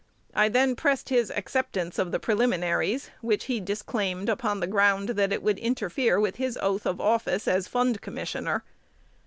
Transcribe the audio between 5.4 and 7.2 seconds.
would interfere with his oath of